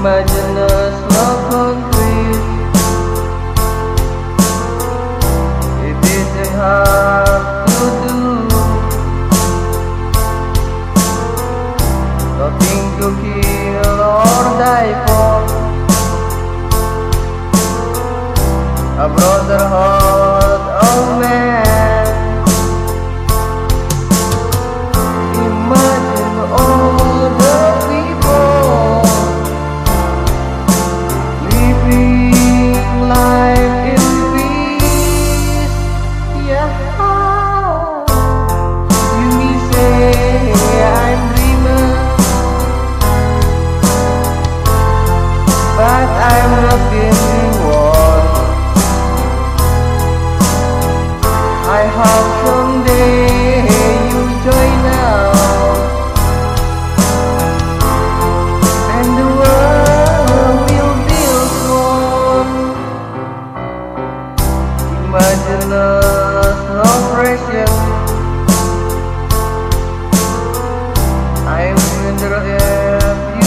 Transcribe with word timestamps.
Imagine 0.00 0.56
us 0.56 0.96
love 1.12 1.40
concrete. 1.50 2.44
It 5.88 5.98
isn't 6.16 6.54
hard 6.56 7.68
to 7.68 7.86
do. 8.08 8.18
Nothing 12.38 12.82
to 12.98 13.06
keep. 13.20 13.49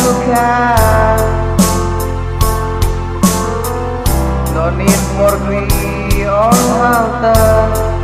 bukan 0.04 1.20
No 4.54 4.70
need 4.76 5.02
more 5.18 5.38
greed 5.48 6.28
or 6.28 6.52
halter 6.52 7.72
oh, 7.72 8.03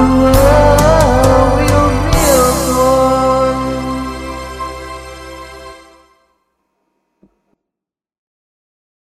the 0.00 0.16
world. 0.16 0.39